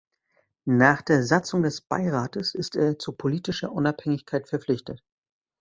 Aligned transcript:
Nach 0.65 1.03
der 1.03 1.21
Satzung 1.21 1.61
des 1.61 1.81
Beirates 1.81 2.55
ist 2.55 2.75
er 2.75 2.97
zu 2.97 3.11
politischer 3.13 3.71
Unabhängigkeit 3.71 4.49
verpflichtet. 4.49 5.03